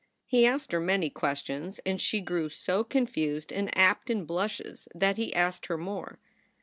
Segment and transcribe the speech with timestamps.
[0.25, 4.87] He asked her many questions, and she grew so con fused and apt in blushes
[4.95, 6.17] that he asked her more.